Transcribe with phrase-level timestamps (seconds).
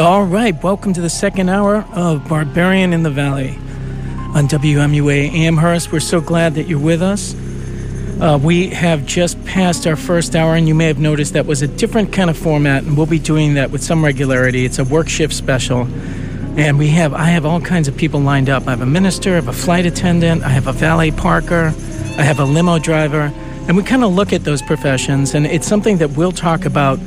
[0.00, 3.50] All right, welcome to the second hour of Barbarian in the Valley
[4.34, 5.92] on WMUA Amherst.
[5.92, 7.34] We're so glad that you're with us.
[8.18, 11.60] Uh, we have just passed our first hour, and you may have noticed that was
[11.60, 14.64] a different kind of format, and we'll be doing that with some regularity.
[14.64, 15.80] It's a work shift special,
[16.58, 18.66] and we have I have all kinds of people lined up.
[18.68, 21.74] I have a minister, I have a flight attendant, I have a valet parker,
[22.16, 23.30] I have a limo driver,
[23.68, 26.98] and we kind of look at those professions, and it's something that we'll talk about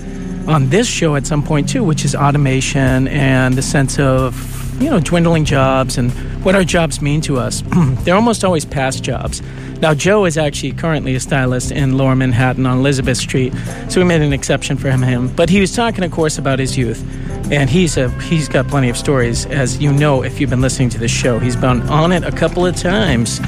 [0.48, 4.90] on this show at some point too, which is automation and the sense of you
[4.90, 6.12] know dwindling jobs and
[6.44, 7.64] what our jobs mean to us.
[8.04, 9.42] They're almost always past jobs.
[9.82, 13.54] Now, Joe is actually currently a stylist in Lower Manhattan on Elizabeth Street,
[13.90, 15.28] so we made an exception for him.
[15.36, 17.04] But he was talking, of course, about his youth,
[17.52, 20.90] and he's a he's got plenty of stories, as you know if you've been listening
[20.90, 21.40] to the show.
[21.40, 23.42] He's been on it a couple of times.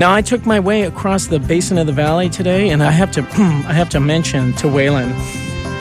[0.00, 3.10] Now, I took my way across the basin of the valley today, and I have
[3.12, 3.22] to
[3.68, 5.12] I have to mention to Whalen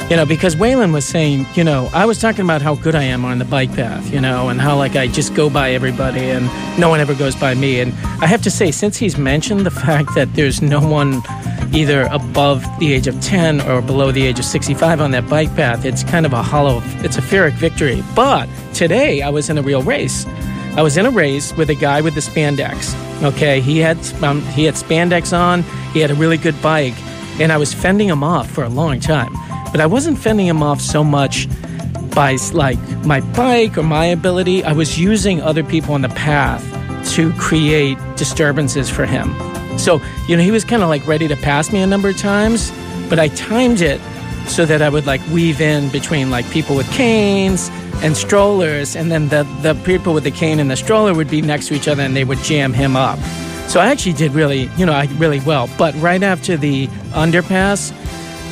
[0.09, 3.03] you know, because Whalen was saying, you know, I was talking about how good I
[3.03, 6.29] am on the bike path, you know, and how like I just go by everybody
[6.29, 6.45] and
[6.79, 7.81] no one ever goes by me.
[7.81, 11.21] And I have to say, since he's mentioned the fact that there's no one
[11.73, 15.53] either above the age of 10 or below the age of 65 on that bike
[15.57, 18.01] path, it's kind of a hollow, it's a Pyrrhic victory.
[18.15, 20.25] But today I was in a real race.
[20.77, 22.95] I was in a race with a guy with the spandex.
[23.23, 25.63] Okay, he had um, he had spandex on.
[25.91, 26.93] He had a really good bike,
[27.41, 29.33] and I was fending him off for a long time.
[29.77, 31.47] But I wasn't fending him off so much
[32.15, 34.63] by like my bike or my ability.
[34.63, 36.63] I was using other people on the path
[37.13, 39.35] to create disturbances for him.
[39.77, 42.17] So, you know, he was kind of like ready to pass me a number of
[42.17, 42.71] times,
[43.07, 44.01] but I timed it
[44.47, 47.69] so that I would like weave in between like people with canes
[48.01, 51.43] and strollers, and then the, the people with the cane and the stroller would be
[51.43, 53.19] next to each other and they would jam him up.
[53.67, 55.69] So I actually did really, you know, I really well.
[55.77, 57.93] But right after the underpass,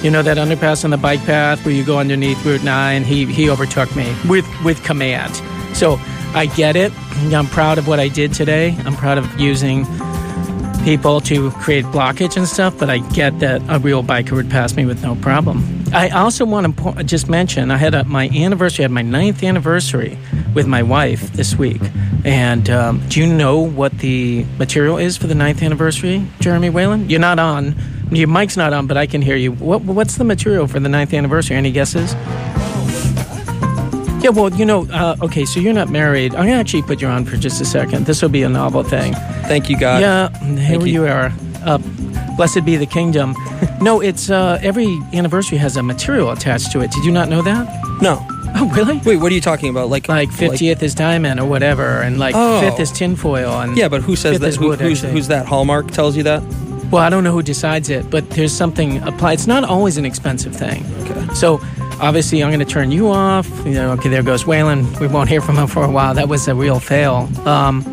[0.05, 3.03] you know that underpass on the bike path where you go underneath Route 9?
[3.03, 5.35] He, he overtook me with, with command.
[5.75, 5.97] So
[6.35, 6.93] I get it.
[7.33, 8.77] I'm proud of what I did today.
[8.85, 9.83] I'm proud of using
[10.83, 14.75] people to create blockage and stuff, but I get that a real biker would pass
[14.75, 15.83] me with no problem.
[15.91, 19.41] I also want to just mention I had a, my anniversary, I had my ninth
[19.41, 20.19] anniversary
[20.53, 21.81] with my wife this week.
[22.23, 27.09] And um, do you know what the material is for the ninth anniversary, Jeremy Whalen?
[27.09, 27.75] You're not on.
[28.11, 29.51] Your mic's not on, but I can hear you.
[29.53, 31.55] What, what's the material for the ninth anniversary?
[31.55, 32.13] Any guesses?
[34.23, 36.33] Yeah, well, you know, uh, okay, so you're not married.
[36.33, 38.07] I'm going to actually put you on for just a second.
[38.07, 39.13] This will be a novel thing.
[39.43, 40.01] Thank you, God.
[40.01, 41.03] Yeah, here you.
[41.03, 41.07] you.
[41.07, 41.31] are.
[41.63, 41.77] Uh,
[42.35, 43.35] blessed be the kingdom.
[43.81, 46.91] no, it's uh, every anniversary has a material attached to it.
[46.91, 47.67] Did you not know that?
[48.01, 48.25] No.
[48.57, 48.97] Oh, really?
[49.05, 49.89] Wait, what are you talking about?
[49.89, 50.83] Like, like 50th like...
[50.83, 52.61] is diamond or whatever, and like oh.
[52.63, 53.59] 5th is tinfoil.
[53.59, 54.55] And yeah, but who says that?
[54.55, 55.45] Who, who's, who's that?
[55.45, 56.41] Hallmark tells you that?
[56.91, 59.33] Well, I don't know who decides it, but there's something applied.
[59.33, 60.85] It's not always an expensive thing.
[61.01, 61.33] Okay.
[61.33, 61.59] So
[61.99, 63.47] obviously, I'm going to turn you off.
[63.65, 64.91] You know, okay, there goes Whalen.
[64.99, 66.13] We won't hear from him for a while.
[66.13, 67.29] That was a real fail.
[67.47, 67.83] Um,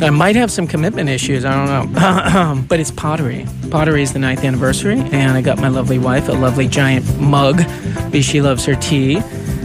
[0.00, 1.44] I might have some commitment issues.
[1.44, 2.62] I don't know.
[2.68, 3.46] but it's pottery.
[3.70, 7.56] Pottery is the ninth anniversary, and I got my lovely wife a lovely giant mug
[8.10, 9.20] because she loves her tea.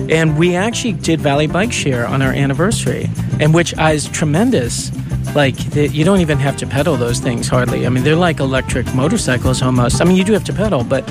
[0.09, 3.09] And we actually did Valley Bike Share on our anniversary,
[3.39, 4.91] and which is tremendous
[5.35, 7.85] like you don't even have to pedal those things hardly.
[7.85, 10.01] I mean, they're like electric motorcycles almost.
[10.01, 11.03] I mean, you do have to pedal, but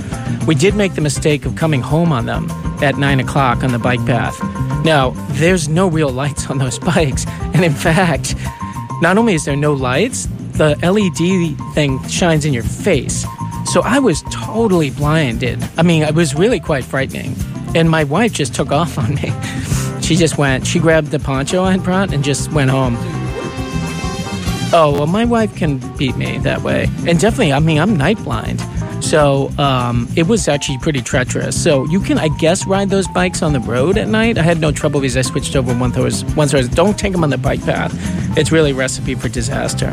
[0.47, 2.51] we did make the mistake of coming home on them
[2.83, 4.39] at nine o'clock on the bike path.
[4.85, 8.35] Now, there's no real lights on those bikes, and in fact,
[9.01, 13.25] not only is there no lights, the LED thing shines in your face.
[13.73, 15.63] So I was totally blinded.
[15.77, 17.35] I mean, it was really quite frightening.
[17.75, 19.33] And my wife just took off on me.
[20.03, 22.97] She just went, she grabbed the poncho I had brought and just went home.
[24.75, 26.89] Oh, well, my wife can beat me that way.
[27.07, 28.61] And definitely, I mean, I'm night blind.
[29.05, 31.63] So um, it was actually pretty treacherous.
[31.63, 34.39] So you can, I guess, ride those bikes on the road at night.
[34.39, 36.99] I had no trouble because I switched over once I was, once I was don't
[36.99, 37.93] take them on the bike path.
[38.39, 39.93] It's really a recipe for disaster.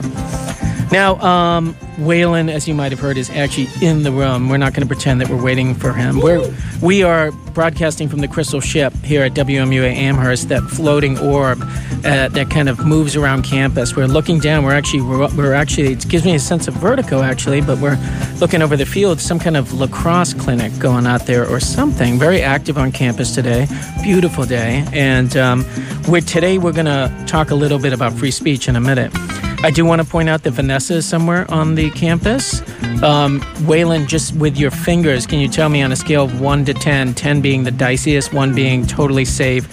[0.91, 4.49] Now, um, Whalen, as you might have heard, is actually in the room.
[4.49, 6.19] We're not going to pretend that we're waiting for him.
[6.19, 11.61] We're we are broadcasting from the Crystal Ship here at WMUA Amherst, that floating orb
[11.61, 13.95] uh, that kind of moves around campus.
[13.95, 14.63] We're looking down.
[14.63, 17.99] We're actually we're, we're actually it gives me a sense of vertigo actually, but we're
[18.39, 19.19] looking over the field.
[19.19, 22.17] Some kind of lacrosse clinic going out there or something.
[22.17, 23.67] Very active on campus today.
[24.01, 25.65] Beautiful day, and um,
[26.07, 29.13] we're today we're going to talk a little bit about free speech in a minute.
[29.61, 32.61] I do want to point out that Vanessa is somewhere on the campus.
[33.03, 36.65] Um, Whalen, just with your fingers, can you tell me on a scale of 1
[36.65, 39.67] to 10, 10 being the diciest, 1 being totally safe,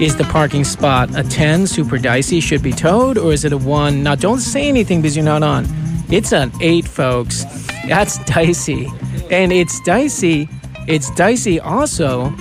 [0.00, 3.58] is the parking spot a 10, super dicey, should be towed, or is it a
[3.58, 4.02] 1?
[4.02, 5.66] Now, don't say anything because you're not on.
[6.10, 7.44] It's an 8, folks.
[7.86, 8.88] That's dicey.
[9.30, 10.48] And it's dicey.
[10.86, 12.32] It's dicey also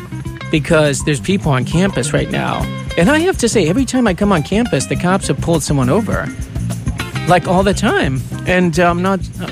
[0.50, 2.63] because there's people on campus right now.
[2.98, 5.63] And I have to say, every time I come on campus, the cops have pulled
[5.63, 6.27] someone over,
[7.27, 8.22] like all the time.
[8.48, 9.48] And um, not uh,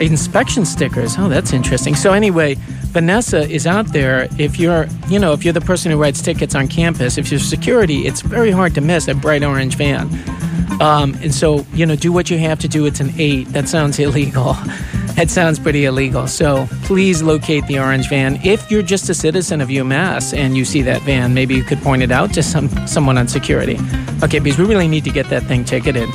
[0.00, 1.14] inspection stickers.
[1.18, 1.94] Oh, that's interesting.
[1.94, 2.56] So anyway,
[2.92, 4.28] Vanessa is out there.
[4.38, 7.40] If you're, you know, if you're the person who writes tickets on campus, if you're
[7.40, 10.08] security, it's very hard to miss a bright orange van.
[10.80, 12.86] Um, and so, you know, do what you have to do.
[12.86, 13.48] It's an eight.
[13.48, 14.54] That sounds illegal.
[15.14, 16.26] That sounds pretty illegal.
[16.26, 18.40] So please locate the orange van.
[18.42, 21.80] If you're just a citizen of UMass and you see that van, maybe you could
[21.82, 23.78] point it out to some someone on security.
[24.22, 26.08] Okay, because we really need to get that thing ticketed.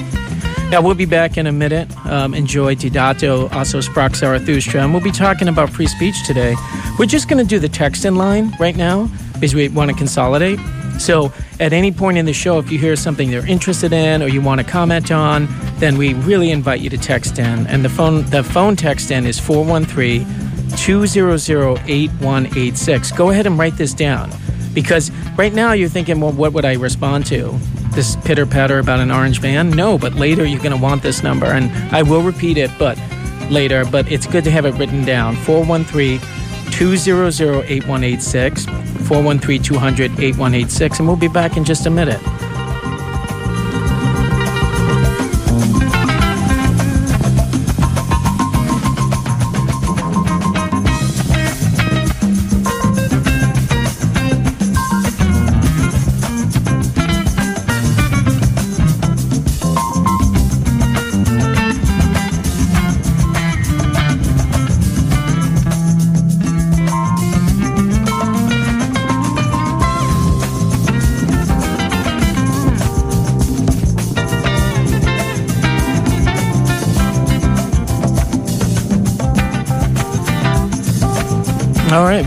[0.70, 1.96] Now, we'll be back in a minute.
[2.06, 6.56] Um, enjoy Deodato, also Sprach and we'll be talking about free speech today.
[7.00, 9.96] We're just going to do the text in line right now because we want to
[9.96, 10.60] consolidate.
[11.00, 11.32] So,
[11.62, 14.42] at any point in the show, if you hear something you're interested in or you
[14.42, 15.48] want to comment on,
[15.78, 17.66] then we really invite you to text in.
[17.68, 20.26] And the phone the phone text in is 413
[20.76, 23.12] 200 8186.
[23.14, 24.32] Go ahead and write this down
[24.74, 27.58] because right now you're thinking, well, what would I respond to?
[27.92, 29.70] This pitter patter about an orange van?
[29.72, 31.48] No, but later you're going to want this number.
[31.48, 32.98] And I will repeat it, but
[33.50, 36.20] later, but it's good to have it written down 413
[36.72, 38.66] 200 8186.
[39.08, 41.00] 413 200 8186.
[41.00, 42.22] And we'll be back in just a minute.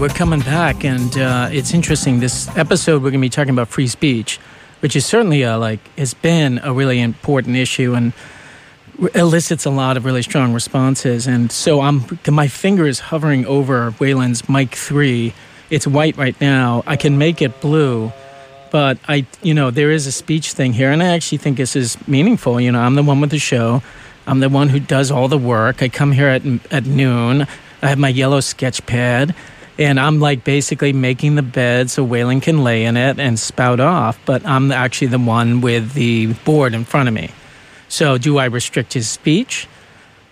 [0.00, 2.20] We're coming back, and uh, it's interesting.
[2.20, 4.38] This episode, we're going to be talking about free speech,
[4.80, 8.14] which is certainly a, like has been a really important issue and
[9.14, 11.26] elicits a lot of really strong responses.
[11.26, 15.34] And so I'm my finger is hovering over Whalen's mic three.
[15.68, 16.82] It's white right now.
[16.86, 18.10] I can make it blue,
[18.70, 21.76] but I, you know, there is a speech thing here, and I actually think this
[21.76, 22.58] is meaningful.
[22.58, 23.82] You know, I'm the one with the show.
[24.26, 25.82] I'm the one who does all the work.
[25.82, 26.42] I come here at
[26.72, 27.46] at noon.
[27.82, 29.34] I have my yellow sketch pad,
[29.80, 33.80] and I'm like basically making the bed so Whalen can lay in it and spout
[33.80, 34.20] off.
[34.26, 37.30] But I'm actually the one with the board in front of me.
[37.88, 39.66] So, do I restrict his speech?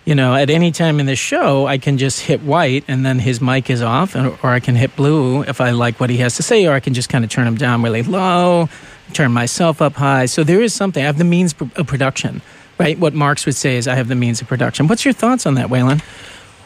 [0.05, 3.19] You know, at any time in the show, I can just hit white and then
[3.19, 6.37] his mic is off, or I can hit blue if I like what he has
[6.37, 8.69] to say, or I can just kind of turn him down really low,
[9.13, 10.27] turn myself up high.
[10.27, 11.03] So, there is something.
[11.03, 12.41] I have the means of production,
[12.77, 12.97] right?
[12.97, 14.87] What Marx would say is, I have the means of production.
[14.87, 16.01] What's your thoughts on that, Whalen?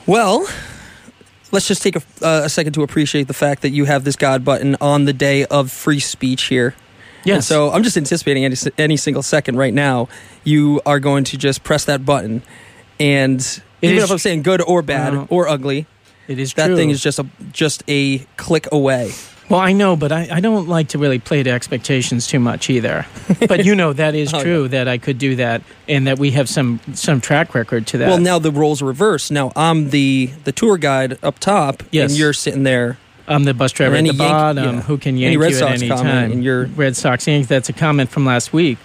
[0.05, 0.47] Well,
[1.53, 4.17] let's just take a, uh, a, second to appreciate the fact that you have this
[4.17, 6.75] God button on the day of free speech here.
[7.23, 7.35] Yes.
[7.35, 10.09] And so I'm just anticipating any, any single second right now,
[10.43, 12.41] you are going to just press that button.
[12.99, 13.39] And
[13.81, 15.85] it even if I'm saying good or bad or ugly,
[16.27, 16.75] it is that true.
[16.75, 19.11] thing is just a just a click away.
[19.49, 22.69] Well, I know, but I, I don't like to really play to expectations too much
[22.69, 23.05] either.
[23.47, 26.31] but you know that is Oh, true that I could do that, and that we
[26.31, 28.07] have some some track record to that.
[28.07, 29.31] Well, now the roles are reversed.
[29.31, 32.11] Now I'm the the tour guide up top, Yes.
[32.11, 32.97] and you're sitting there.
[33.27, 34.81] I'm the bus driver at the any Yank- bottom yeah.
[34.81, 36.31] who can Any yank Red you Sox at any time.
[36.33, 37.47] and you're- Red Sox yank.
[37.47, 38.77] That's a comment from last week.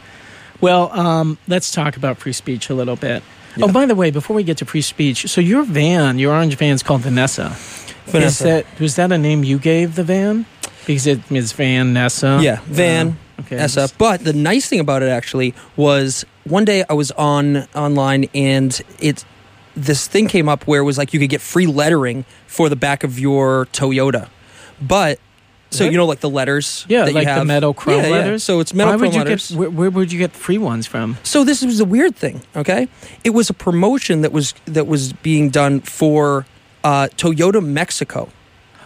[0.60, 3.22] Well, um, let's talk about free speech a little bit.
[3.60, 6.54] Oh, by the way, before we get to free speech, so your van, your orange
[6.56, 7.56] van, is called Vanessa.
[8.08, 8.44] Is Vanessa.
[8.44, 10.46] that was that a name you gave the van?
[10.86, 12.38] Because it is Van Nessa.
[12.42, 13.56] Yeah, Van Uh, okay.
[13.56, 13.88] Essa.
[13.98, 18.80] But the nice thing about it actually was one day I was on online and
[18.98, 19.24] it
[19.76, 22.76] this thing came up where it was like you could get free lettering for the
[22.76, 24.28] back of your Toyota.
[24.80, 25.20] But
[25.70, 28.12] so you know like the letters Yeah, that you like the metal chrome Yeah, yeah.
[28.12, 28.42] letters.
[28.42, 29.50] So it's metal Why chrome letters.
[29.50, 29.58] get?
[29.58, 31.18] Where, where would you get free ones from?
[31.22, 32.88] So this was a weird thing, okay?
[33.24, 36.46] It was a promotion that was that was being done for
[36.84, 38.28] uh, Toyota Mexico.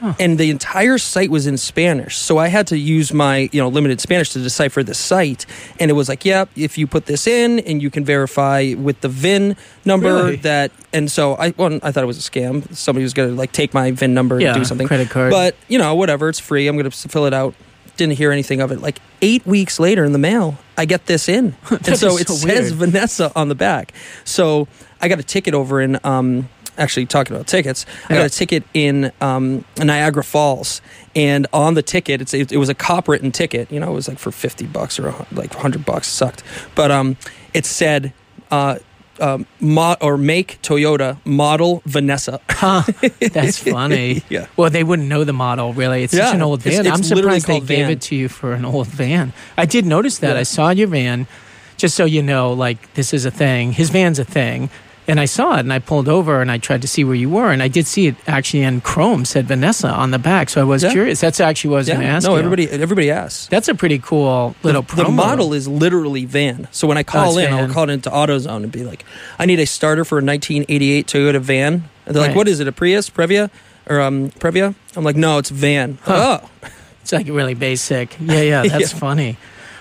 [0.01, 0.15] Huh.
[0.19, 3.69] And the entire site was in Spanish, so I had to use my you know
[3.69, 5.47] limited Spanish to decipher the site.
[5.79, 9.01] And it was like, yep, if you put this in, and you can verify with
[9.01, 10.37] the VIN number Really?
[10.37, 10.73] that.
[10.93, 12.75] And so I, well, I thought it was a scam.
[12.75, 14.89] Somebody was going to like take my VIN number Yeah, and do something.
[14.89, 15.31] credit card.
[15.31, 16.67] But you know, whatever, it's free.
[16.67, 17.55] I'm going to fill it out.
[17.97, 18.81] Didn't hear anything of it.
[18.81, 22.27] Like eight weeks later in the mail, I get this in, and so is it
[22.29, 22.73] so says.
[22.73, 23.93] Vanessa on the back.
[24.25, 24.67] So
[25.01, 26.01] I got a ticket over in.
[26.03, 28.21] Um, actually, talking about tickets, I Yeah.
[28.21, 30.81] got a ticket in um, Niagara Falls,
[31.14, 33.71] and on the ticket, it's, it, it was a cop written ticket.
[33.71, 36.09] You know, it was like for fifty bucks or a like hundred bucks.
[36.09, 36.43] Sucked,
[36.75, 37.17] but um,
[37.55, 38.12] it said.
[38.50, 38.79] Uh,
[39.21, 42.41] um, mo- or make Toyota model Vanessa.
[42.50, 42.83] Huh,
[43.33, 44.23] that's funny.
[44.29, 44.47] Yeah.
[44.57, 46.02] Well, they wouldn't know the model, really.
[46.02, 46.87] It's such an old van.
[46.87, 49.33] it's I'm surprised they called gave it to you for an old van.
[49.57, 50.33] I did notice that.
[50.35, 50.41] Yeah.
[50.41, 51.26] I saw your van,
[51.76, 53.73] just so you know, like, this is a thing.
[53.73, 54.71] His van's a thing.
[55.12, 57.28] And I saw it and I pulled over and I tried to see where you
[57.28, 57.52] were.
[57.52, 60.49] And I did see it actually in chrome said Vanessa on the back.
[60.49, 60.90] So I was Yeah.
[60.90, 61.21] curious.
[61.21, 62.38] That's actually what I was going to ask no, you.
[62.38, 63.47] everybody everybody asks.
[63.49, 66.66] That's a pretty cool little the, the model is literally van.
[66.71, 69.04] So when I call it's in, I'll call into AutoZone and be like,
[69.38, 72.66] "I need a starter for a 1988 Toyota van." And they're like, "What is it?
[72.66, 73.50] A Prius, Previa,
[73.90, 76.40] or um Previa?" I'm like, "No, it's van." Huh.
[76.42, 76.49] Oh,
[77.02, 78.16] It's like really basic.
[78.19, 78.99] Yeah, yeah, that's Yeah.
[78.99, 79.37] funny.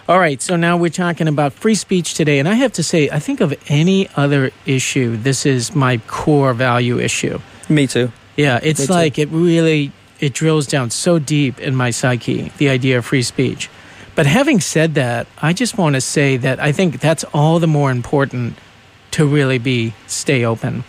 [0.10, 3.10] All right, so now we're talking about free speech today, and I have to say,
[3.10, 7.40] I think of any other issue, this is my core value issue.
[7.70, 8.12] me too.
[8.36, 8.94] Yeah, it's Me too.
[8.94, 13.22] like it really it drills down so deep in my psyche, the idea of free
[13.24, 13.70] speech.
[14.16, 17.68] But having said that, I just want to say that I think that's all the
[17.68, 18.56] more important
[19.12, 20.84] to really be stay open.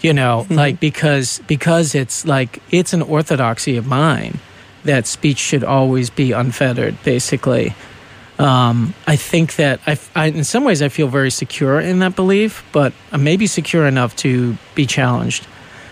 [0.00, 0.56] You know, Mhm.
[0.56, 4.38] like because because it's like it's an orthodoxy of mine
[4.84, 7.74] that speech should always be unfettered, basically.
[8.38, 12.14] Um, I think that I, I, in some ways, I feel very secure in that
[12.16, 15.46] belief, but I may be secure enough to be challenged.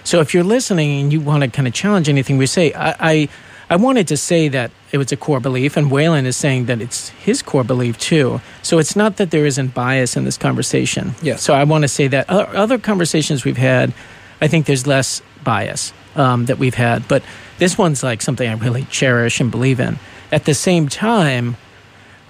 [0.04, 2.94] So if you're listening and you want to kind of challenge anything we say, I,
[3.00, 3.28] I,
[3.70, 6.82] I wanted to say that it was a core belief, and Whalen is saying that
[6.82, 8.42] it's his core belief too.
[8.62, 11.14] So it's not that there isn't bias in this conversation.
[11.22, 11.42] Yes.
[11.42, 13.94] So I want to say that other other conversations we've had,
[14.42, 17.22] I think there's less bias um, that we've had, but
[17.58, 19.98] this one's like something I really cherish and believe in.
[20.30, 21.56] At the same time,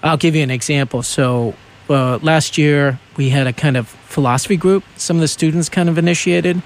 [0.05, 1.01] I'll give you an example.
[1.03, 1.55] So
[1.89, 4.83] uh, last year we had a kind of philosophy group.
[4.97, 6.61] Some of the students kind of initiated,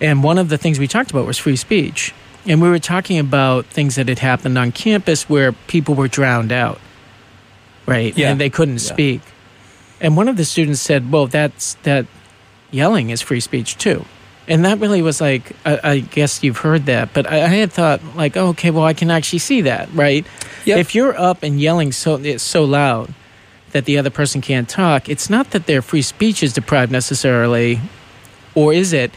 [0.00, 2.14] and one of the things we talked about was free speech.
[2.46, 6.52] And we were talking about things that had happened on campus where people were drowned
[6.52, 6.78] out,
[7.86, 8.16] right?
[8.16, 8.30] Yeah.
[8.30, 8.92] And they couldn't Yeah.
[8.92, 9.20] speak.
[10.00, 12.06] And one of the students said, "Well, that's that
[12.70, 14.04] yelling is free speech too."
[14.46, 17.72] And that really was like, I, I guess you've heard that, but I, I had
[17.72, 20.26] thought, like, oh, okay, well, I can actually see that, right?
[20.66, 20.78] Yep.
[20.78, 23.14] If you're up and yelling so it's so loud
[23.72, 27.80] that the other person can't talk, it's not that their free speech is deprived necessarily,
[28.54, 29.12] or is it?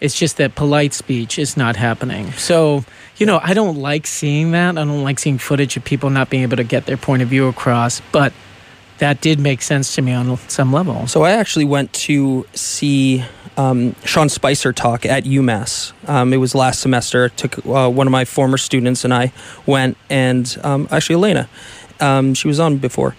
[0.00, 2.30] It's just that polite speech is not happening.
[2.32, 2.84] So,
[3.16, 4.78] you know, I don't like seeing that.
[4.78, 7.28] I don't like seeing footage of people not being able to get their point of
[7.28, 8.32] view across, but
[8.98, 11.06] that did make sense to me on some level.
[11.06, 13.24] So I actually went to see
[13.58, 15.92] um, Sean Spicer talk at UMass.
[16.08, 17.24] Um, it was last semester.
[17.24, 19.32] I Took uh, one of my former students and I
[19.66, 21.48] went, and um, actually Elena,
[22.00, 23.16] um, she was on before.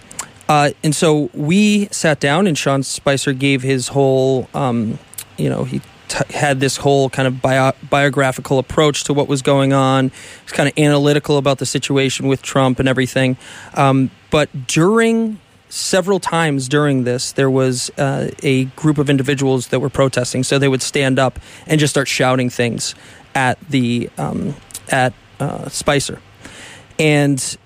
[0.48, 4.98] Uh, and so we sat down, and Sean Spicer gave his whole, um,
[5.36, 9.42] you know, he t- had this whole kind of bio- biographical approach to what was
[9.42, 10.08] going on.
[10.08, 13.36] He was kind of analytical about the situation with Trump and everything.
[13.74, 15.38] Um, but during
[15.70, 20.42] several times during this, there was uh, a group of individuals that were protesting.
[20.42, 22.94] So they would stand up and just start shouting things
[23.34, 24.54] at the um,
[24.90, 26.20] at uh, Spicer,
[26.98, 27.56] and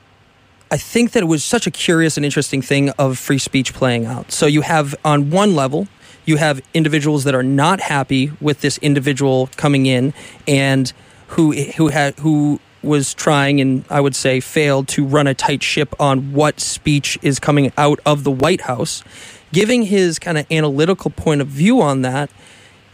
[0.71, 4.07] I think that it was such a curious and interesting thing of free speech playing
[4.07, 4.33] out.
[4.33, 5.89] So you have on one level,
[6.25, 10.13] you have individuals that are not happy with this individual coming in
[10.47, 10.93] and
[11.29, 15.62] who who had who was trying and I would say failed to run a tight
[15.62, 19.03] ship on what speech is coming out of the White House,
[19.53, 22.31] giving his kind of analytical point of view on that.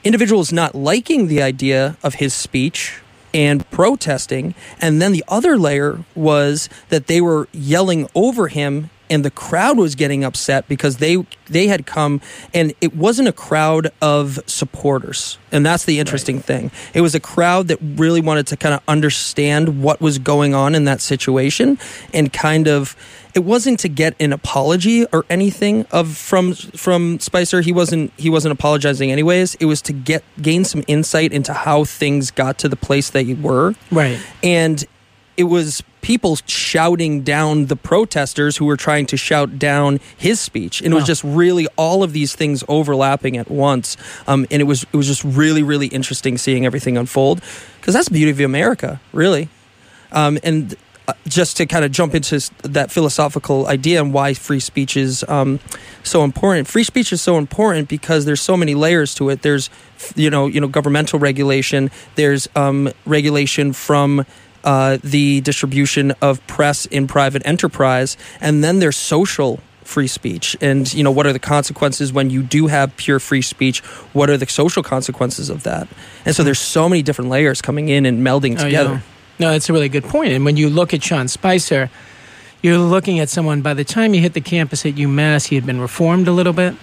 [0.02, 3.00] Individuals not liking the idea of his speech
[3.35, 4.54] and protesting.
[4.80, 9.76] And then the other layer was that they were yelling over him and the crowd
[9.76, 12.21] was getting upset because they they had come
[12.55, 16.71] and it wasn't a crowd of supporters and that's the interesting thing.
[16.95, 20.75] It was a crowd that really wanted to kind of understand what was going on
[20.75, 21.79] in that situation
[22.14, 22.97] and kind of
[23.35, 27.61] it wasn't to get an apology or anything of from from Spicer.
[27.61, 29.57] He wasn't he wasn't apologizing anyways.
[29.57, 33.35] It was to get gain some insight into how things got to the place they
[33.35, 33.75] were.
[33.90, 34.21] Right.
[34.43, 34.85] and
[35.37, 40.80] it was people shouting down the protesters who were trying to shout down his speech
[40.80, 44.64] and it was just really all of these things overlapping at once um, and it
[44.64, 47.40] was it was just really really interesting seeing everything unfold
[47.80, 49.49] because that's the beauty of america really
[50.12, 50.76] um, and
[51.11, 55.25] uh, just to kind of jump into that philosophical idea and why free speech is
[55.28, 55.59] um,
[56.04, 56.69] so important.
[56.69, 59.42] Free speech is so important because there's so many layers to it.
[59.42, 59.71] There's,
[60.14, 61.90] you know, you know, governmental regulation.
[62.14, 64.25] There's um, regulation from
[64.64, 70.95] uh, the distribution of press in private enterprise, and then there's social free speech and
[70.95, 73.81] you know what are the consequences when you do have pure free speech
[74.12, 75.88] what are the social consequences of that
[76.25, 79.00] and so there's so many different layers coming in and melding Oh, together yeah.
[79.40, 80.33] No, that's a really good point.
[80.33, 81.90] And when you look at Sean Spicer,
[82.62, 85.67] you're looking at someone by the time he hit the campus at UMass, he had
[85.67, 86.75] been reformed a little bit.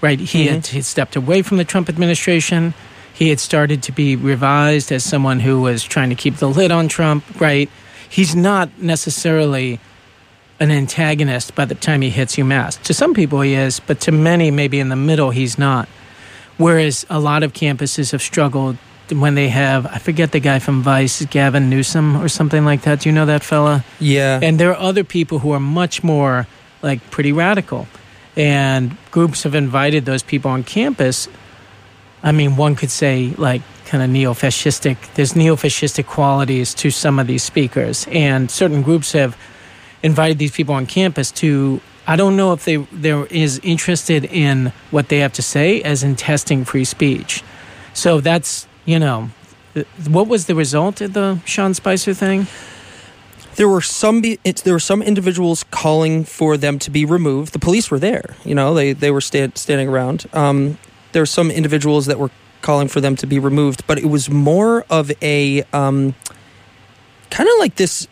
[0.00, 0.18] right?
[0.18, 2.72] He had he stepped away from the Trump administration.
[3.18, 6.70] He had started to be revised as someone who was trying to keep the lid
[6.70, 7.68] on Trump, right?
[8.08, 9.80] He's not necessarily
[10.60, 12.80] an antagonist by the time he hits UMass.
[12.82, 15.88] To some people, he is, but to many, maybe in the middle, he's not.
[16.58, 18.76] Whereas a lot of campuses have struggled
[19.10, 23.00] when they have, I forget the guy from Vice, Gavin Newsom or something like that.
[23.00, 23.84] Do you know that fella?
[23.98, 24.38] Yeah.
[24.40, 26.46] And there are other people who are much more
[26.82, 27.88] like pretty radical.
[28.36, 31.28] And groups have invited those people on campus.
[32.22, 36.90] I mean, one could say like kind of neo fascistic, there's neo fascistic qualities to
[36.90, 38.06] some of these speakers.
[38.10, 39.36] And certain groups have
[40.02, 44.72] invited these people on campus to I don't know if they there is interested in
[44.90, 47.42] what they have to say as in testing free speech.
[47.92, 49.30] So that's you know,
[50.08, 52.46] what was the result of the Sean Spicer thing?
[53.56, 57.52] There were some there were some individuals calling for them to be removed.
[57.52, 60.26] The police were there, you know, they they were sta- standing around.
[60.32, 60.78] Um,
[61.12, 62.30] there were some individuals that were
[62.62, 66.14] calling for them to be removed, but it was more of a um,
[67.30, 68.08] kind of like this.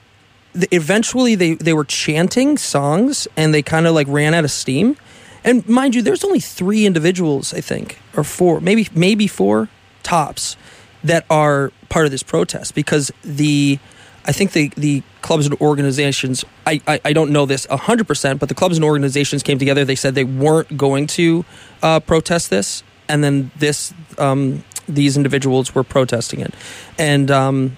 [0.72, 4.96] Eventually, they they were chanting songs, and they kind of like ran out of steam.
[5.44, 9.68] And mind you, there's only three individuals, I think, or four, maybe maybe four
[10.02, 10.56] tops
[11.04, 13.78] that are part of this protest because the
[14.26, 18.48] I think the, the clubs and organizations, I, I, I don't know this 100%, but
[18.48, 19.84] the clubs and organizations came together.
[19.84, 21.44] They said they weren't going to
[21.82, 22.82] uh, protest this.
[23.08, 26.52] And then this, um, these individuals were protesting it.
[26.98, 27.76] And, um,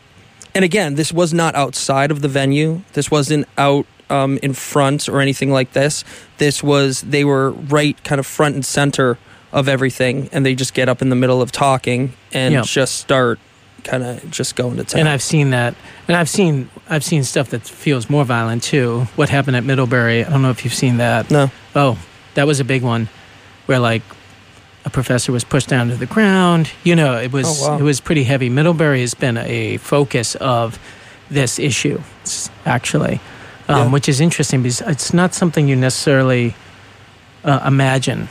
[0.54, 2.80] and again, this was not outside of the venue.
[2.94, 6.02] This wasn't out um, in front or anything like this.
[6.38, 9.18] This was, they were right kind of front and center
[9.52, 10.30] of everything.
[10.32, 12.64] And they just get up in the middle of talking and Yep.
[12.64, 13.38] just start
[13.84, 15.00] kind of just going to town.
[15.00, 15.74] And I've seen that,
[16.08, 19.06] and I've seen I've seen stuff that feels more violent too.
[19.16, 20.24] What happened at Middlebury?
[20.24, 21.30] I don't know if you've seen that.
[21.30, 21.50] no.
[21.74, 21.98] Oh,
[22.34, 23.08] that was a big one,
[23.66, 24.02] where like
[24.84, 26.70] a professor was pushed down to the ground.
[26.84, 27.78] You know, it was Oh, wow.
[27.78, 28.48] it was pretty heavy.
[28.48, 30.78] Middlebury has been a focus of
[31.30, 32.00] this issue,
[32.64, 33.20] actually,
[33.68, 33.90] um, Yeah.
[33.90, 36.54] which is interesting because it's not something you necessarily
[37.44, 38.28] uh, imagine.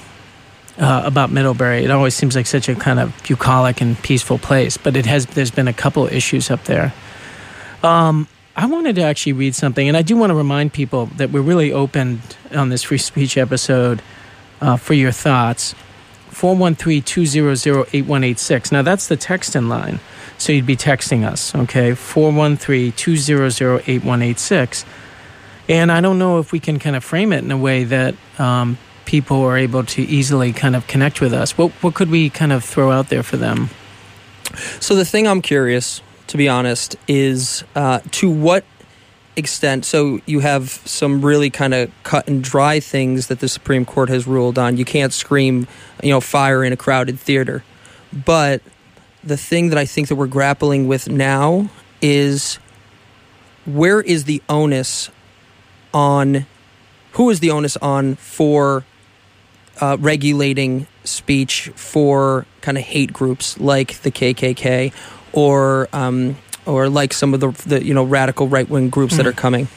[0.80, 4.78] Uh, about Middlebury, it always seems like such a kind of bucolic and peaceful place,
[4.78, 5.26] but it has.
[5.26, 6.94] There's been a couple issues up there.
[7.82, 11.32] Um, I wanted to actually read something, and I do want to remind people that
[11.32, 14.02] we're really open on this free speech episode
[14.62, 15.74] uh, for your thoughts.
[16.30, 18.72] 413 200 8186.
[18.72, 20.00] Now, that's the text in line.
[20.38, 21.96] So you'd be texting us, okay?
[21.96, 24.86] 413 200 8186.
[25.70, 28.16] And I don't know if we can kind of frame it in a way that
[28.38, 31.58] um, people are able to easily kind of connect with us.
[31.58, 33.70] What, what could we kind of throw out there for them?
[34.80, 38.66] So the thing I'm curious, to be honest, is uh, to what
[39.36, 39.86] extent.
[39.86, 44.10] So you have some really kind of cut and dry things that the Supreme Court
[44.10, 44.78] has ruled on.
[44.78, 45.68] You can't scream,
[46.04, 47.64] you know, fire in a crowded theater.
[48.12, 48.62] But
[49.24, 51.70] the thing that I think that we're grappling with now
[52.02, 52.60] is
[53.66, 55.10] where is the onus
[55.94, 56.46] on
[57.14, 58.86] who is the onus on for
[59.82, 64.94] uh, regulating speech for kind of hate groups like the KKK
[65.34, 66.36] or um,
[66.66, 69.68] or like some of the, the you know radical right wing groups that are coming?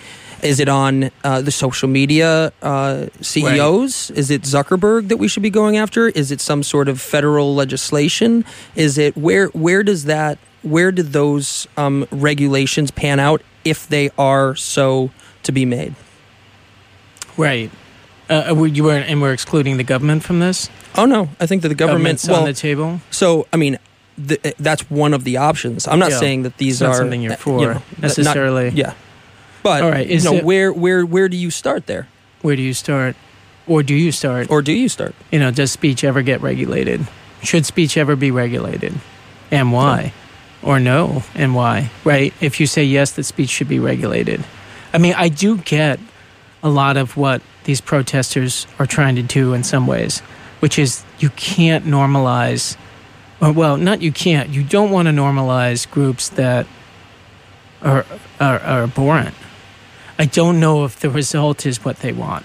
[0.42, 4.10] Is it on uh, the social media uh, CEOs?
[4.12, 6.08] Is it Zuckerberg that we should be going after?
[6.08, 8.44] Is it some sort of federal legislation?
[8.74, 14.10] Is it where where does that where did those um, regulations pan out if they
[14.18, 15.10] are so
[15.42, 15.94] to be made?
[17.36, 17.70] Right.
[18.30, 20.70] Uh, we- you were, and we're excluding the government from this?
[20.94, 21.98] Oh no, I think that the government.
[22.22, 23.00] Government's well, on the table?
[23.10, 23.78] So, I mean,
[24.26, 25.86] th- that's one of the options.
[25.88, 26.18] I'm not Yeah.
[26.20, 28.70] saying that these It's not are something you're uh, for, you know, not- necessarily.
[28.70, 28.92] yeah,
[29.62, 32.06] but All right, is you know, it- where where where do you start there,
[32.42, 33.16] Where do you start?
[33.66, 34.48] Or do you start?
[34.50, 35.14] or do you start?
[35.30, 37.06] you know, does speech ever get regulated?
[37.42, 38.94] Should speech ever be regulated?
[39.50, 40.12] And why?
[40.62, 41.90] Or no, and why?
[42.04, 42.32] Right?
[42.40, 44.44] If you say yes, that speech should be regulated.
[44.92, 45.98] I mean, I do get
[46.62, 50.20] a lot of what these protesters are trying to do in some ways,
[50.60, 52.76] which is you can't normalize,
[53.40, 56.66] or well, not you can't, you don't want to normalize groups that
[57.82, 58.04] are,
[58.40, 59.34] are, are abhorrent.
[60.18, 62.44] I don't know if the result is what they want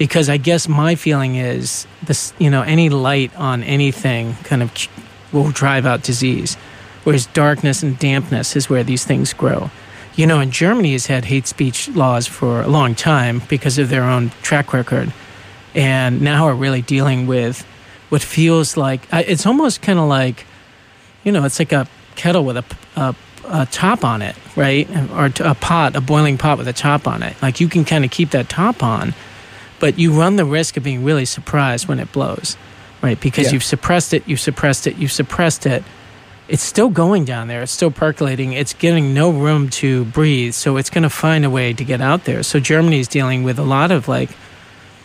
[0.00, 4.72] because I guess my feeling is this, you know, any light on anything kind of
[5.30, 6.54] will drive out disease,
[7.04, 9.70] whereas darkness and dampness is where these things grow.
[10.16, 13.88] You know, and Germany has had hate speech laws for a long time because of
[13.88, 15.12] their own track record,
[15.74, 17.64] and now are really dealing with
[18.10, 20.44] what feels like it's almost kind of like,
[21.24, 22.64] you know, it's like a kettle with a,
[22.96, 23.14] a,
[23.46, 24.88] a top on it, right?
[25.12, 27.40] Or a pot, a boiling pot with a top on it.
[27.40, 29.14] Like you can kind of keep that top on,
[29.78, 32.56] but you run the risk of being really surprised when it blows.
[33.00, 33.18] right?
[33.18, 33.52] Because Yeah.
[33.52, 35.82] you've suppressed it, you've suppressed it, you've suppressed it.
[36.50, 37.62] It's still going down there.
[37.62, 38.52] It's still percolating.
[38.52, 40.52] It's getting no room to breathe.
[40.54, 42.42] So it's going to find a way to get out there.
[42.42, 44.30] So Germany's dealing with a lot of like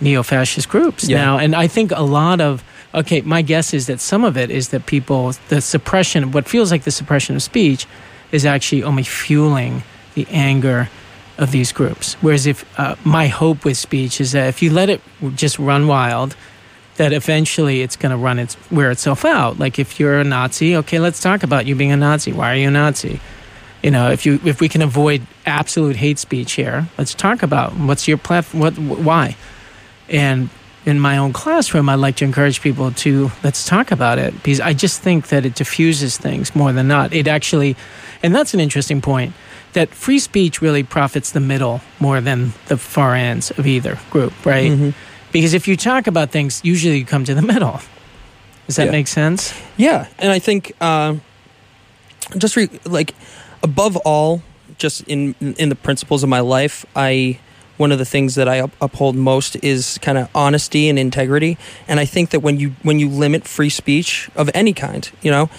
[0.02, 1.18] neo-fascist groups Yeah.
[1.24, 3.22] now, and I think a lot of okay.
[3.22, 6.84] My guess is that some of it is that people the suppression, what feels like
[6.84, 7.86] the suppression of speech,
[8.32, 9.84] is actually only fueling
[10.16, 10.90] the anger
[11.38, 12.16] of these groups.
[12.22, 15.02] Whereas if uh, my hope with speech is that if you let it
[15.36, 16.36] just run wild,
[16.98, 19.60] that eventually it's going to run its wear itself out.
[19.60, 22.32] Like if you're a Nazi, okay, let's talk about you being a Nazi.
[22.32, 23.20] Why are you a Nazi?
[23.84, 27.74] You know, if you if we can avoid absolute hate speech here, let's talk about
[27.76, 28.60] what's your platform.
[28.62, 29.36] What wh- why?
[30.10, 30.50] And
[30.86, 34.60] in my own classroom, I like to encourage people to let's talk about it because
[34.62, 37.12] I just think that it diffuses things more than not.
[37.14, 37.76] It actually,
[38.24, 39.34] and that's an interesting point
[39.74, 44.32] that free speech really profits the middle more than the far ends of either group,
[44.46, 44.72] right?
[44.72, 44.94] Mhm.
[45.36, 47.82] Because if you talk about things, usually you come to the middle.
[48.68, 48.92] Does that Yeah.
[48.92, 49.54] make sense?
[49.76, 51.16] Yeah, and I think uh,
[52.38, 53.14] just re- like
[53.62, 54.42] above all,
[54.78, 57.40] just in in the principles of my life, I
[57.78, 61.58] one of the things that I up- uphold most is kind of honesty and integrity.
[61.88, 65.32] And I think that when you when you limit free speech of any kind, you
[65.32, 65.50] know,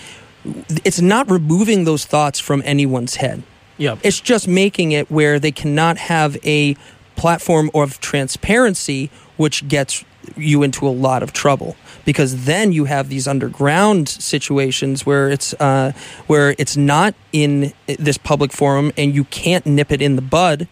[0.84, 3.42] it's not removing those thoughts from anyone's head.
[3.78, 3.98] Yep.
[4.02, 6.76] It's just making it where they cannot have a
[7.16, 10.04] platform of transparency, which gets
[10.36, 15.54] you into a lot of trouble because then you have these underground situations where it's
[15.54, 15.92] uh,
[16.26, 20.66] where it's not in this public forum and you can't nip it in the bud.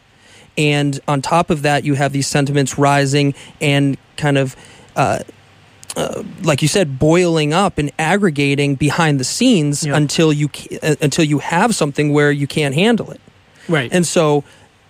[0.58, 4.56] And on top of that, you have these sentiments rising and kind of.
[4.96, 5.20] Uh,
[5.96, 9.96] uh, like you said, boiling up and aggregating behind the scenes Yeah.
[9.96, 10.48] until you
[10.82, 13.20] uh, until you have something where you can't handle it.
[13.68, 13.92] Right.
[13.92, 14.42] And so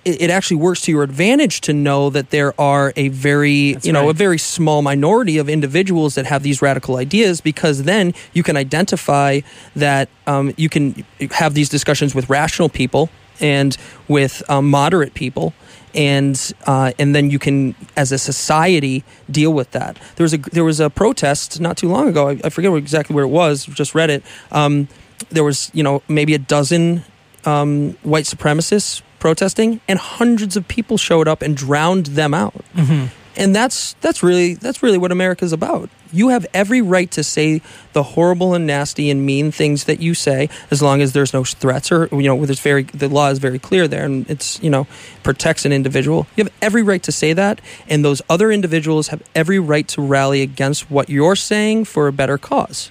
[0.05, 3.87] it, it actually works to your advantage to know that there are a very, That's
[3.87, 4.11] you know, right.
[4.11, 8.57] a very small minority of individuals that have these radical ideas because then you can
[8.57, 9.41] identify
[9.77, 13.77] that um, you can have these discussions with rational people and
[14.09, 15.55] with um, moderate people.
[15.95, 19.97] And uh, and then you can, as a society, deal with that.
[20.17, 22.31] There was a there was a protest not too long ago.
[22.31, 23.65] I, I forget exactly where it was.
[23.67, 24.25] Just read it.
[24.51, 24.89] Um,
[25.31, 27.05] there was you know maybe a dozen
[27.45, 32.63] um, white supremacists protesting, and hundreds of people showed up and drowned them out.
[32.77, 33.09] Mhm.
[33.37, 35.89] And that's that's really that's really what America's about.
[36.13, 37.63] You have every right to say
[37.95, 41.43] the horrible and nasty and mean things that you say, as long as there's no
[41.43, 44.69] threats or you know, there's very the law is very clear there, and it's you
[44.69, 44.87] know
[45.23, 46.27] protects an individual.
[46.37, 50.03] You have every right to say that, and those other individuals have every right to
[50.03, 52.91] rally against what you're saying for a better cause.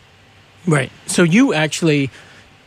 [0.66, 0.90] Right.
[1.06, 2.10] So you actually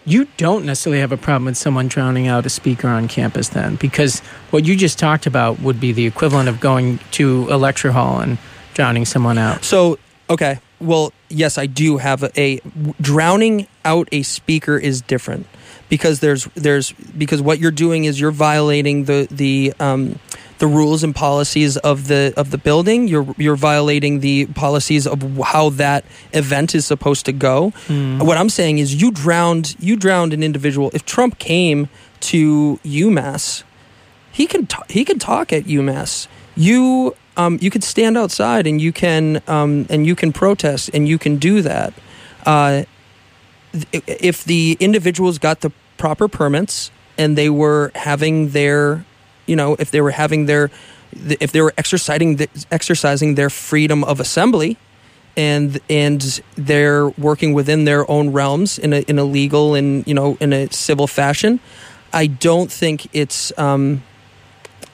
[0.07, 3.75] you don't necessarily have a problem with someone drowning out a speaker on campus then
[3.77, 7.93] because what you just talked about would be the equivalent of going to a lecture
[7.93, 8.39] hall and
[8.73, 9.65] drowning someone out.
[9.65, 9.99] So,
[10.31, 10.61] okay.
[10.81, 12.61] Well, yes, I do have a, a
[13.01, 15.47] drowning out a speaker is different
[15.89, 20.19] because there's there's because what you're doing is you're violating the the um,
[20.59, 23.09] the rules and policies of the of the building.
[23.09, 27.71] You're you're violating the policies of how that event is supposed to go.
[27.87, 28.19] Hmm.
[28.19, 30.91] What I'm saying is you drowned you drowned an individual.
[30.95, 31.89] If Trump came
[32.21, 33.63] to UMass,
[34.33, 36.27] he can t- he can talk at UMass.
[36.57, 41.07] You um, you could stand outside and you can um, and you can protest and
[41.07, 41.93] you can do that.
[42.45, 42.85] Uh,
[43.93, 49.05] if the individuals got the proper permits and they were having their,
[49.47, 50.71] you know, if they were having their,
[51.41, 54.77] if they were exercising the, exercising their freedom of assembly,
[55.37, 60.15] and and they're working within their own realms in a in a legal and you
[60.15, 61.61] know in a civil fashion,
[62.13, 63.57] I don't think it's.
[63.59, 64.03] Um,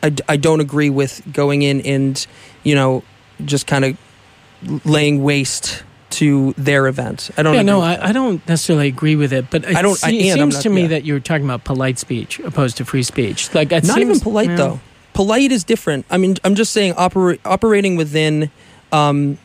[0.04, 2.26] I, I don't agree with going in and
[2.64, 3.04] you know
[3.44, 7.31] just kind of laying waste to their event.
[7.37, 7.55] I don't.
[7.55, 10.31] Yeah, no, I, I don't necessarily agree with it, but it, I don't- I- se-
[10.33, 10.88] I'm seems not- to me yeah.
[10.88, 13.55] that you're talking about polite speech opposed to free speech.
[13.55, 14.57] Like it not seems, even polite yeah.
[14.57, 14.81] though.
[15.14, 16.07] Polite is different.
[16.11, 18.51] I mean, I'm just saying opera- operating within,
[18.92, 19.38] um,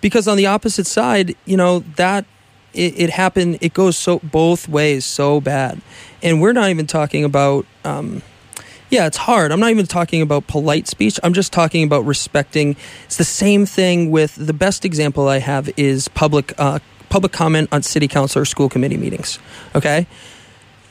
[0.00, 2.24] because on the opposite side, you know that
[2.72, 3.58] it, it happened.
[3.60, 5.80] It goes so both ways so bad,
[6.22, 7.66] and we're not even talking about.
[7.84, 8.22] Um,
[8.90, 9.52] yeah, it's hard.
[9.52, 11.18] I'm not even talking about polite speech.
[11.22, 12.76] I'm just talking about respecting.
[13.04, 17.68] It's the same thing with the best example I have is public uh, public comment
[17.72, 19.38] on city council or school committee meetings.
[19.74, 20.06] Okay,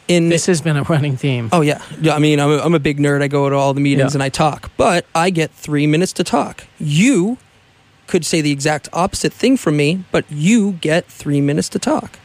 [0.07, 1.49] in This has been a running theme.
[1.51, 2.15] Oh yeah, yeah.
[2.15, 3.21] I mean, I'm a, I'm a big nerd.
[3.21, 4.17] I go to all the meetings Yeah.
[4.17, 6.65] and I talk, but I get three minutes to talk.
[6.79, 7.37] You
[8.07, 12.17] could say the exact opposite thing from me, but you get three minutes to talk,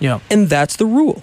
[0.00, 0.20] Yeah.
[0.30, 1.22] and that's the rule.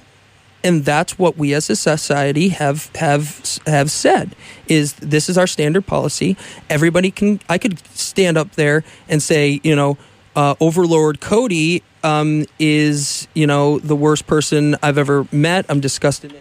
[0.63, 4.35] And that's what we as a society have have have said
[4.67, 6.37] is this is our standard policy.
[6.69, 7.39] Everybody can.
[7.49, 9.97] I could stand up there and say, you know,
[10.35, 15.65] uh, Overlord Cody um, is, you know, the worst person I've ever met.
[15.69, 16.33] I'm disgusted.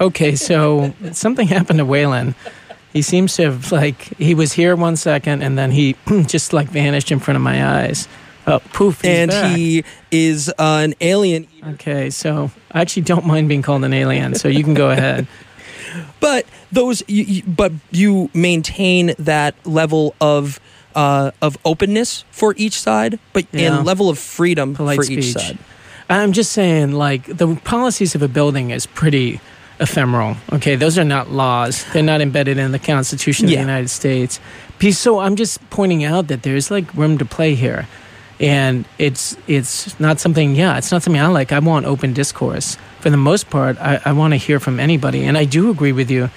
[0.00, 2.34] Okay, so something happened to Whalen.
[2.92, 6.68] He seems to have like he was here one second and then he just like
[6.68, 8.08] vanished in front of my eyes.
[8.46, 9.04] Oh, poof!
[9.04, 9.56] and back.
[9.56, 11.48] he is uh, an alien.
[11.74, 15.26] Okay, so I actually don't mind being called an alien, so you can go ahead.
[16.20, 20.60] But those, you, you, but you maintain that level of
[20.94, 23.76] uh, of openness for each side, but Yeah.
[23.78, 25.18] and level of freedom Polite for speech.
[25.26, 25.58] each side.
[26.10, 29.40] I'm just saying, like the policies of a building is pretty
[29.80, 30.36] ephemeral.
[30.52, 33.56] Okay, those are not laws; they're not embedded in the Constitution of Yeah.
[33.58, 34.38] the United States.
[34.92, 37.86] So I'm just pointing out that there's like room to play here,
[38.38, 40.54] and it's it's not something.
[40.54, 41.52] Yeah, it's not something I like.
[41.52, 42.76] I want open discourse.
[43.00, 45.92] For the most part, I, I want to hear from anybody, and I do agree
[45.92, 46.30] with you,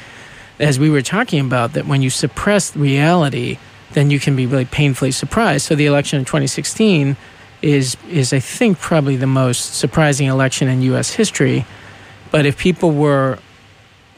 [0.59, 3.57] as we were talking about, that when you suppress reality,
[3.93, 5.65] then you can be really painfully surprised.
[5.65, 7.17] So the election in 2016
[7.61, 11.11] is is I think probably the most surprising election in U.S.
[11.11, 11.65] history.
[12.31, 13.39] But if people were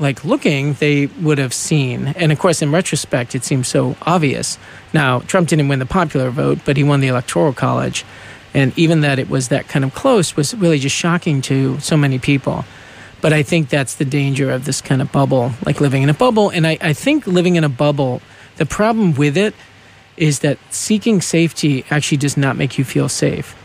[0.02, 2.08] like looking, they would have seen.
[2.08, 4.58] And of course, in retrospect, it seems so obvious.
[4.94, 8.04] Now, Trump didn't win the popular vote, but he won the electoral college.
[8.54, 11.96] And even that it was that kind of close was really just shocking to so
[11.96, 12.66] many people.
[13.22, 16.14] But I think that's the danger of this kind of bubble, like living in a
[16.16, 16.50] bubble.
[16.50, 18.22] And I, I think living in a bubble,
[18.58, 19.54] the problem with it
[20.18, 23.56] is that seeking safety actually does not make you feel safe.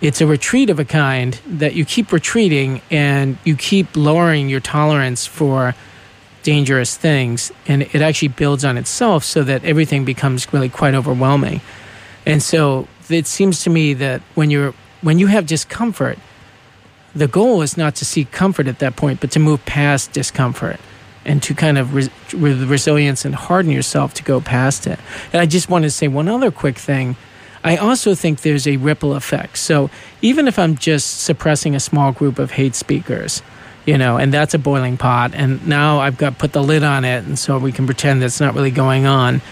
[0.00, 4.60] It's a retreat of a kind that you keep retreating and you keep lowering your
[4.60, 5.74] tolerance for
[6.42, 7.50] dangerous things.
[7.66, 11.60] And it actually builds on itself so that everything becomes really quite overwhelming.
[12.24, 16.18] And so it seems to me that when you're when you have discomfort,
[17.14, 20.78] the goal is not to seek comfort at that point, but to move past discomfort
[21.24, 24.98] and to kind of res- with resilience and harden yourself to go past it.
[25.32, 27.16] And I just want to say one other quick thing.
[27.68, 29.58] I also think there's a ripple effect.
[29.58, 29.90] So
[30.22, 33.42] even if I'm just suppressing a small group of hate speakers,
[33.84, 37.04] you know, and that's a boiling pot, and now I've got put the lid on
[37.04, 39.42] it, and so we can pretend that's not really going on.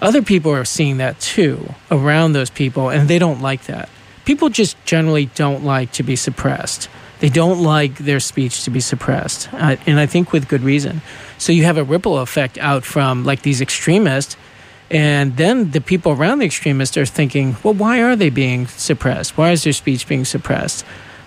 [0.00, 3.90] Other people are seeing that too around those people, and they don't like that.
[4.24, 6.88] People just generally don't like to be suppressed.
[7.20, 11.02] They don't like their speech to be suppressed, uh, and I think with good reason.
[11.36, 14.38] So you have a ripple effect out from like these extremists,
[14.90, 19.36] and then the people around the extremists are thinking, well, why are they being suppressed?
[19.36, 20.84] Why is their speech being suppressed?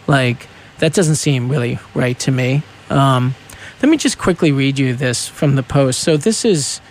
[0.07, 0.47] Like,
[0.79, 2.63] that doesn't seem really right to me.
[2.89, 3.35] Um,
[3.81, 5.99] let me just quickly read you this from the Post.
[5.99, 6.81] So, this is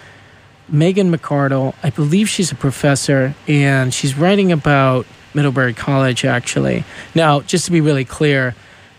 [0.68, 1.74] Megan McArdle.
[1.82, 6.84] I believe she's a professor, and she's writing about Middlebury College, actually.
[7.14, 8.54] Now, just to be really clear,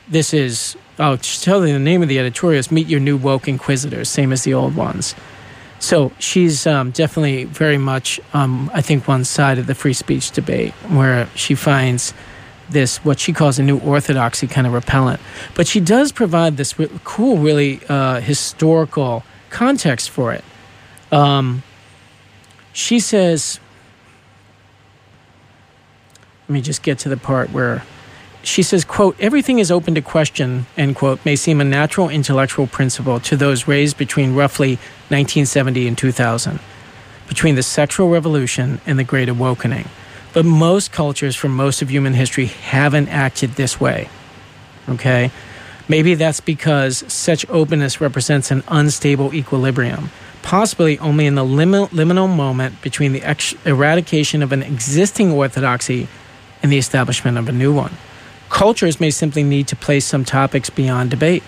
[0.10, 3.47] this is, I'll tell you the name of the editorial is Meet Your New Woke
[3.47, 5.15] Inquisitors, same as the old ones.
[5.81, 10.29] So she's um, definitely very much, um, I think, one side of the free speech
[10.29, 12.13] debate where she finds
[12.69, 15.19] this, what she calls a new orthodoxy kind of repellent.
[15.55, 20.43] But she does provide this re- cool, really uh, historical context for it.
[21.11, 21.63] Um,
[22.73, 23.59] she says,
[26.47, 27.83] let me just get to the part where
[28.43, 32.67] she says, quote, everything is open to question, end quote, may seem a natural intellectual
[32.67, 34.75] principle to those raised between roughly
[35.10, 36.60] 1970 and 2000,
[37.27, 39.88] between the sexual revolution and the Great Awakening.
[40.34, 44.10] But most cultures from most of human history haven't acted this way.
[44.89, 45.30] Okay?
[45.88, 50.10] Maybe that's because such openness represents an unstable equilibrium,
[50.41, 56.08] possibly only in the lim- liminal moment between the ex- eradication of an existing orthodoxy
[56.63, 57.91] and the establishment of a new one.
[58.51, 61.41] Cultures may simply need to place some topics beyond debate,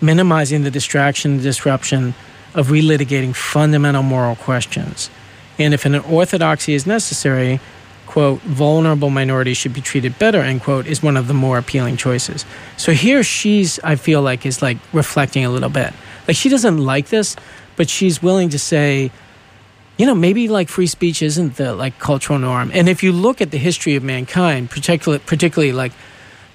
[0.00, 2.14] minimizing the distraction and disruption
[2.54, 5.10] of relitigating fundamental moral questions.
[5.58, 7.60] And if an orthodoxy is necessary,
[8.06, 11.98] quote, vulnerable minorities should be treated better, end quote, is one of the more appealing
[11.98, 12.46] choices.
[12.78, 15.92] So here she's, I feel like, is like reflecting a little bit.
[16.26, 17.36] Like she doesn't like this,
[17.76, 19.10] but she's willing to say,
[19.98, 22.70] you know, maybe like free speech isn't the like cultural norm.
[22.72, 25.92] And if you look at the history of mankind, particularly, particularly like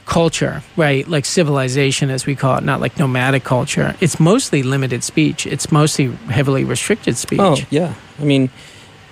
[0.08, 1.08] culture, right?
[1.08, 3.96] Like civilization, as we call it, not like nomadic culture.
[4.02, 5.46] It's mostly limited speech.
[5.46, 7.40] It's mostly heavily restricted speech.
[7.40, 8.50] Oh yeah, I mean,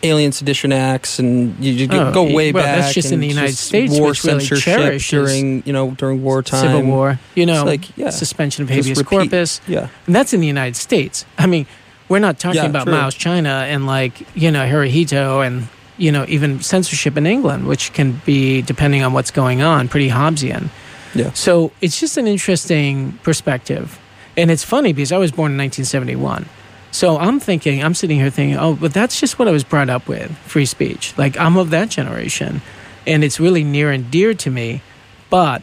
[0.03, 2.77] Alien Sedition Acts, and you, you Oh, go way well, back.
[2.79, 6.61] that's just in the United States, war which censorship cherishes during you know during wartime,
[6.61, 9.61] Civil War, you know, like, yeah, suspension of habeas corpus.
[9.67, 11.25] Yeah, And that's in the United States.
[11.37, 11.65] I mean,
[12.07, 12.93] we're not talking Yeah, about true.
[12.93, 17.91] Mao's China and like, you know, Hirohito and, you know, even censorship in England, which
[17.93, 20.69] can be, depending on what's going on, pretty Hobbesian.
[21.15, 21.31] Yeah.
[21.33, 23.99] So it's just an interesting perspective.
[24.37, 26.45] And it's funny because I was born in 1971.
[26.91, 29.89] So I'm thinking, I'm sitting here thinking, oh, but that's just what I was brought
[29.89, 31.13] up with free speech.
[31.17, 32.61] Like, I'm of that generation.
[33.07, 34.81] and it's really near and dear to me,
[35.29, 35.61] but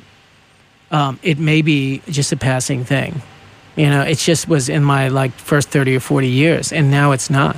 [0.91, 3.23] um, it may be just a passing thing.
[3.77, 7.13] You know, it just was in my like first 30 or 40 years, and now
[7.13, 7.57] it's not.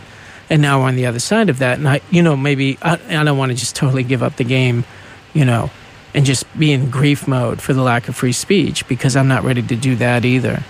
[0.51, 1.79] And now we're on the other side of that.
[1.79, 4.45] And I, you know, maybe I, I don't want to just totally give up the
[4.45, 4.85] game,
[5.33, 5.71] you know,
[6.15, 9.43] and just be in grief mode for the lack of free speech because I'm not
[9.43, 10.63] ready to do that either.